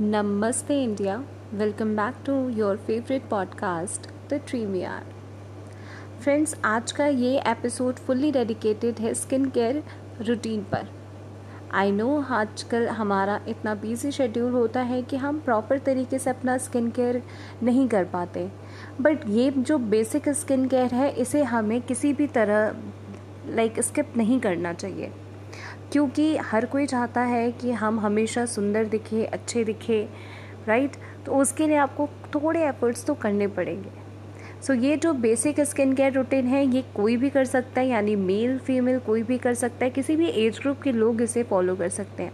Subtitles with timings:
[0.00, 1.22] Namaste India.
[1.52, 5.04] Welcome back to your favorite podcast, The Dreamy Hour.
[6.20, 9.82] Friends आज का ये episode fully dedicated है skin care
[10.20, 10.88] routine पर
[11.72, 16.58] I no आजकल हमारा इतना बिज़ी शेड्यूल होता है कि हम प्रॉपर तरीके से अपना
[16.58, 17.22] स्किन केयर
[17.62, 18.48] नहीं कर पाते
[19.00, 22.74] बट ये जो बेसिक स्किन केयर है इसे हमें किसी भी तरह
[23.46, 25.12] लाइक like, स्किप नहीं करना चाहिए
[25.94, 30.00] क्योंकि हर कोई चाहता है कि हम हमेशा सुंदर दिखे अच्छे दिखे
[30.68, 33.90] राइट तो उसके लिए आपको थोड़े एफर्ट्स तो करने पड़ेंगे।
[34.62, 37.86] सो so, ये जो बेसिक स्किन केयर रूटीन है ये कोई भी कर सकता है
[37.88, 41.42] यानी मेल फीमेल कोई भी कर सकता है किसी भी एज ग्रुप के लोग इसे
[41.42, 42.32] फॉलो कर सकते हैं।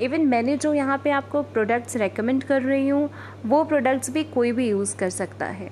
[0.00, 3.08] इवन मैंने जो यहाँ पे आपको प्रोडक्ट्स रेकमेंड कर रही हूँ
[3.46, 5.70] वो प्रोडक्ट्स भी कोई भी यूज़ कर सकता है।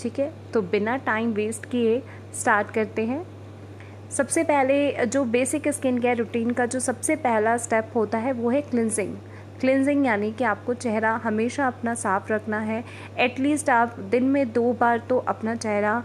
[0.00, 0.32] ठीक है?
[0.52, 2.02] तो बिना टाइम वेस्ट किए
[2.34, 3.24] स्टार्ट करते हैं।
[4.10, 8.50] सबसे पहले जो बेसिक स्किन केयर रूटीन का जो सबसे पहला स्टेप होता है, वो
[8.50, 9.14] है क्लिनजिंग
[9.60, 12.82] क्लिनजिंग यानी कि आपको चेहरा हमेशा अपना साफ़ रखना है.
[13.18, 16.02] एटलीस्ट आप दिन में दो बार तो अपना चेहरा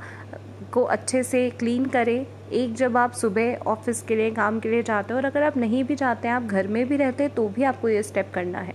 [0.74, 4.84] को अच्छे से क्लीन करें। एक जब आप सुबह ऑफ़िस के लिए, काम के लिए
[4.84, 7.34] जाते हो और अगर आप नहीं भी जाते हैं, आप घर में भी रहते हैं
[7.34, 8.74] तो भी आपको ये स्टेप करना है।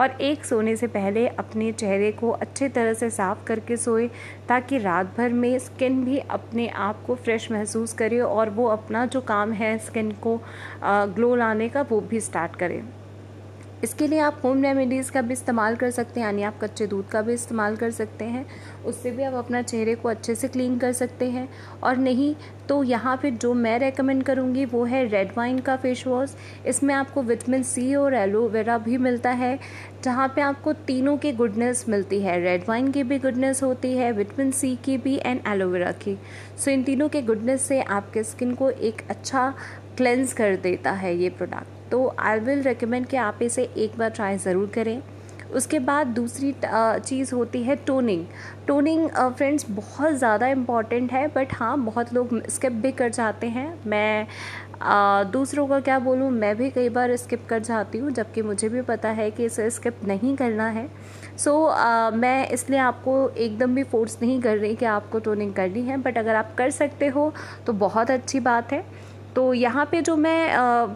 [0.00, 4.08] और एक सोने से पहले अपने चेहरे को अच्छे तरह से साफ़ करके सोए,
[4.48, 9.06] ताकि रात भर में स्किन भी अपने आप को फ्रेश महसूस करे और वो अपना
[9.06, 10.40] जो काम है स्किन को
[10.84, 12.82] ग्लो लाने का वो भी स्टार्ट करें।
[13.84, 17.08] इसके लिए आप होम रेमेडीज़ का भी इस्तेमाल कर सकते हैं, यानी आप कच्चे दूध
[17.08, 18.44] का भी इस्तेमाल कर सकते हैं।
[18.86, 21.48] उससे भी आप अपना चेहरे को अच्छे से क्लीन कर सकते हैं।
[21.82, 22.34] और नहीं
[22.68, 26.34] तो यहाँ पे जो मैं रेकमेंड करूँगी वो है रेड वाइन का फेस वॉश
[26.66, 29.58] इसमें आपको विटामिन सी और एलोवेरा भी मिलता है,
[30.04, 34.10] जहाँ पे आपको तीनों की गुडनेस मिलती है। रेड वाइन की भी गुडनेस होती है
[34.12, 36.18] विटामिन सी की भी एंड एलोवेरा की।
[36.56, 39.52] सो इन तीनों के गुडनेस से आपके स्किन को एक अच्छा
[39.96, 44.10] क्लेंस कर देता है ये प्रोडक्ट तो आई विल रिकमेंड कि आप इसे एक बार
[44.10, 45.00] ट्राई ज़रूर करें।
[45.48, 48.24] उसके बाद दूसरी चीज़ होती है टोनिंग
[48.66, 53.72] टोनिंग फ्रेंड्स बहुत ज़्यादा इंपॉर्टेंट है बट हाँ बहुत लोग स्किप भी कर जाते हैं।
[53.86, 54.26] मैं
[54.82, 58.68] आ, दूसरों का क्या बोलूँ मैं भी कई बार स्किप कर जाती हूँ जबकि मुझे
[58.68, 60.86] भी पता है कि इसे स्किप नहीं करना है।
[61.36, 65.82] सो so, मैं इसलिए आपको एकदम भी फोर्स नहीं कर रही कि आपको टोनिंग करनी
[65.82, 67.32] है बट अगर आप कर सकते हो
[67.66, 68.84] तो बहुत अच्छी बात है।
[69.36, 70.86] तो यहाँ पे जो मैं आ,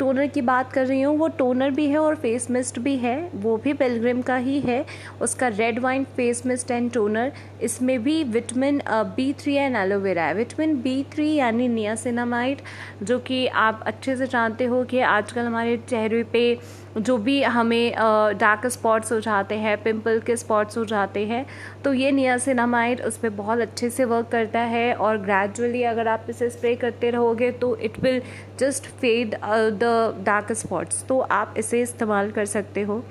[0.00, 3.30] टोनर की बात कर रही हूँ, वो टोनर भी है और फेस मिस्ट भी है,
[3.34, 4.84] वो भी पेलग्रिम का ही है।
[5.22, 8.80] उसका red wine face mist and toner इसमें भी vitamin
[9.16, 12.60] B three and aloe vera है। विटामिन बी थ्री यानी नियासिनामाइड
[13.02, 16.42] जो कि आप अच्छे से जानते हो कि आजकल हमारे चेहरे पे
[16.98, 17.92] जो भी हमें
[18.38, 21.46] डार्क स्पॉट्स हो जाते हैं पिंपल के स्पॉट्स हो जाते हैं
[21.84, 26.26] तो ये नियासिनामाइड उस पर बहुत अच्छे से वर्क करता है और ग्रेजुअली अगर आप
[26.30, 28.22] इसे स्प्रे करते रहोगे तो it will
[28.58, 29.34] just fade
[29.74, 33.02] the dark spots तो आप इसे इस्तेमाल कर सकते हो।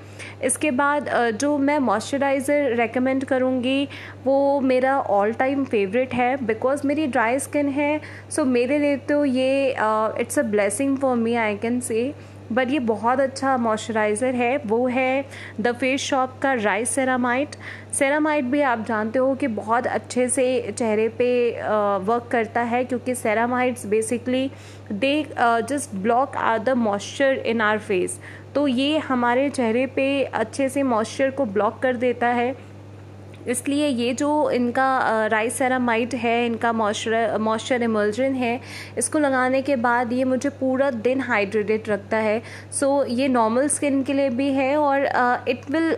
[0.44, 3.88] इसके बाद uh, जो मैं मॉइस्चराइज़र रेकमेंड करूँगी
[4.24, 8.96] वो मेरा ऑल टाइम फेवरेट है बिकॉज़ मेरी ड्राई स्किन है सो so मेरे लिए
[8.96, 9.70] तो ये
[10.20, 12.12] it's a blessing for me I can say
[12.52, 15.24] but ये बहुत अच्छा मॉइस्चराइज़र है। वो है
[15.60, 17.56] द फेस शॉप का राइस सेरामाइट
[17.94, 21.50] सेरामाइट भी आप जानते हो कि बहुत अच्छे से चेहरे पे
[22.04, 24.50] वर्क करता है क्योंकि ceramides basically
[24.92, 25.14] they
[25.68, 28.18] just block our the moisture in our face
[28.54, 32.54] तो ये हमारे चेहरे पे अच्छे से मॉइस्चर को ब्लॉक कर देता है।
[33.48, 38.60] इसलिए ये जो इनका राइस सेरामाइट है इनका मॉइस्चर मॉइस्चर इमल्जन है
[38.98, 42.40] इसको लगाने के बाद ये मुझे पूरा दिन हाइड्रेटेड रखता है।
[42.72, 45.04] सो so, ये नॉर्मल स्किन के लिए भी है और
[45.48, 45.96] it will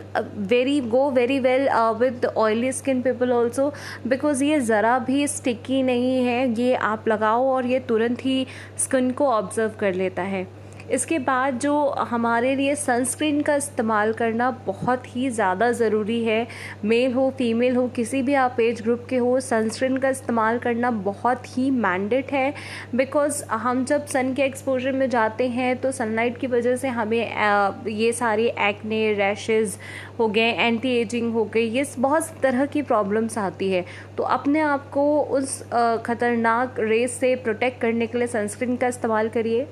[0.49, 3.73] very go very well with oily skin people also
[4.07, 8.47] because ये ज़रा भी स्टिकी नहीं है ये आप लगाओ और ये तुरंत ही
[8.79, 10.47] स्किन को ऑब्ज़र्व कर लेता है।
[10.91, 11.75] इसके बाद जो
[12.11, 16.47] हमारे लिए सनस्क्रीन का इस्तेमाल करना बहुत ही ज़्यादा ज़रूरी है।
[16.85, 20.91] मेल हो फीमेल हो, किसी भी आप एज ग्रुप के हो सनस्क्रीन का इस्तेमाल करना
[21.03, 22.53] बहुत ही मैंडेट है।
[22.95, 27.87] बिकॉज़ हम जब सन के एक्सपोजर में जाते हैं तो सनलाइट की वजह से हमें
[27.89, 29.77] ये सारी एक्ने रैशेज़
[30.19, 33.85] हो गए एंटी एजिंग हो गई, ये बहुत तरह की प्रॉब्लम्स आती है।
[34.17, 35.61] तो अपने आप को उस
[36.07, 39.67] ख़तरनाक रेस से प्रोटेक्ट करने के लिए सनस्क्रीन का इस्तेमाल करिए।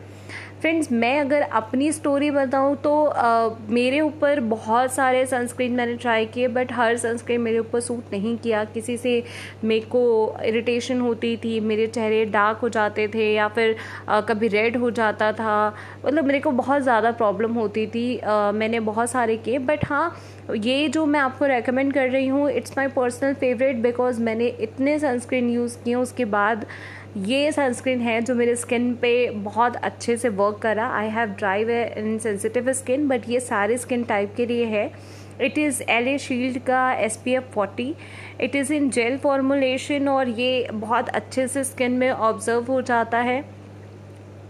[0.60, 6.26] फ्रेंड्स मैं अगर अपनी स्टोरी बताऊँ तो आ, मेरे ऊपर बहुत सारे सनस्क्रीन मैंने ट्राई
[6.26, 9.22] किए बट हर सनस्क्रीन मेरे ऊपर सूट नहीं किया। किसी से
[9.64, 10.02] मेरे को
[10.44, 13.76] इरिटेशन होती थी मेरे चेहरे डार्क हो जाते थे या फिर
[14.08, 15.74] आ, कभी रेड हो जाता था।
[16.04, 20.16] मतलब मेरे को बहुत ज़्यादा प्रॉब्लम होती थी। आ, मैंने बहुत सारे किए बट हाँ
[20.52, 24.98] ये जो मैं आपको रेकमेंड कर रही हूँ it's my personal favourite because मैंने इतने
[24.98, 26.66] सनस्क्रीन यूज़ किए उसके बाद
[27.16, 31.62] ये सनस्क्रीन है जो मेरे स्किन पे बहुत अच्छे से वर्क करा। I have dry
[31.98, 34.84] in sensitive skin but ये सारे स्किन टाइप के लिए है।
[35.40, 37.94] It is L A shield का S P F forty
[38.40, 43.18] it is in gel formulation और ये बहुत अच्छे से स्किन में ऑब्ज़र्व हो जाता
[43.18, 43.44] है।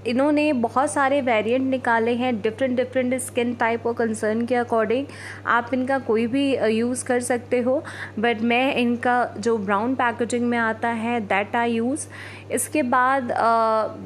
[0.07, 5.07] इन्होंने बहुत सारे वेरिएंट निकाले हैं डिफरेंट डिफरेंट स्किन टाइप और कंसर्न के अकॉर्डिंग
[5.47, 7.83] आप इनका कोई भी यूज़ कर सकते हो
[8.19, 12.07] बट मैं इनका जो ब्राउन पैकेजिंग में आता है दैट आई यूज़
[12.53, 13.33] इसके बाद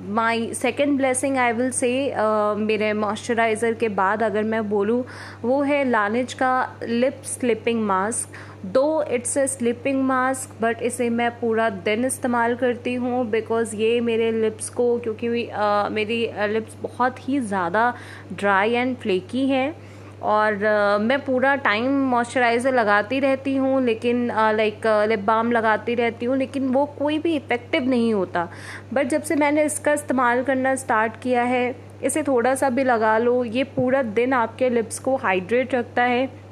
[0.09, 1.93] my second blessing I will say
[2.59, 5.05] मेरे मॉइस्चराइज़र के बाद अगर मैं बोलूँ,
[5.43, 11.31] वो है लानिज का लिप स्लिपिंग मास्क दो it's a sleeping mask but इसे मैं
[11.39, 16.17] पूरा दिन इस्तेमाल करती हूँ बिकॉज़ ये मेरे लिप्स को क्योंकि uh, मेरी
[16.49, 17.93] लिप्स बहुत ही ज़्यादा
[18.33, 19.75] ड्राई एंड फ्लेकी हैं
[20.23, 24.27] और uh, मैं पूरा टाइम मॉइस्चराइज़र लगाती रहती हूँ लेकिन
[24.57, 28.49] लाइक लिप बाम लगाती रहती हूँ लेकिन वो कोई भी इफ़ेक्टिव नहीं होता।
[28.93, 31.75] बट जब से मैंने इसका इस्तेमाल करना स्टार्ट किया है
[32.05, 36.44] इसे थोड़ा सा भी लगा लो ये पूरा दिन आपके लिप्स को हाइड्रेट रखता है।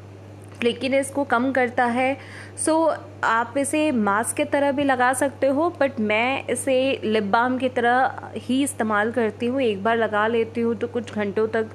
[0.65, 2.17] लेकिन इसको कम करता है।
[2.57, 7.25] सो so, आप इसे मास्क की तरह भी लगा सकते हो बट मैं इसे लिप
[7.33, 11.47] बाम की तरह ही इस्तेमाल करती हूँ। एक बार लगा लेती हूँ तो कुछ घंटों
[11.49, 11.71] तक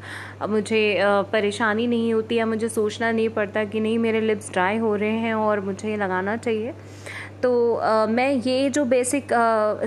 [0.49, 0.97] मुझे
[1.31, 5.17] परेशानी नहीं होती या मुझे सोचना नहीं पड़ता कि नहीं मेरे लिप्स ड्राई हो रहे
[5.17, 6.73] हैं और मुझे ये लगाना चाहिए।
[7.43, 9.33] तो आ, मैं ये जो बेसिक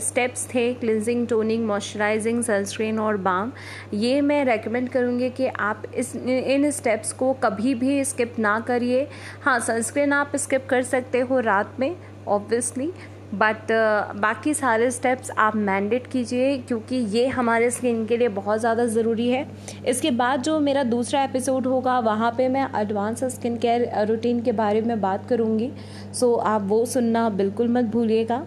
[0.03, 3.53] स्टेप्स थे क्लिनजिंग टोनिंग मॉइस्चराइजिंग सनस्क्रीन और बाम
[3.95, 9.07] ये मैं रेकमेंड करूँगी कि आप इस इन स्टेप्स को कभी भी स्किप ना करिए।
[9.43, 11.95] हाँ सनस्क्रीन आप स्किप कर सकते हो रात में
[12.29, 12.93] ऑब्वियसली
[13.33, 18.61] बट uh, बाकी सारे स्टेप्स आप मैंडेट कीजिए क्योंकि ये हमारे स्किन के लिए बहुत
[18.61, 19.47] ज़्यादा ज़रूरी है।
[19.89, 24.53] इसके बाद जो मेरा दूसरा एपिसोड होगा वहाँ पे मैं एडवांस स्किन केयर रूटीन के
[24.53, 25.71] बारे में बात करूँगी।
[26.13, 28.47] सो आप वो सुनना बिल्कुल मत भूलिएगा।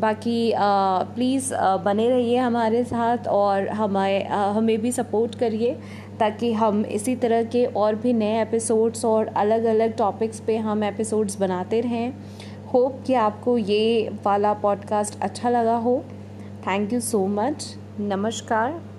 [0.00, 0.52] बाकी
[1.14, 1.52] प्लीज़
[1.84, 5.76] बने रहिए हमारे साथ और हमें हमें भी सपोर्ट करिए
[6.20, 10.84] ताकि हम इसी तरह के और भी नए एपिसोड्स और अलग अलग टॉपिक्स पे हम
[10.84, 12.12] एपिसोड्स बनाते रहें।
[12.74, 16.04] होप कि आपको ये वाला पॉडकास्ट अच्छा लगा हो।
[16.66, 18.91] थैंक यू सो मच नमस्कार।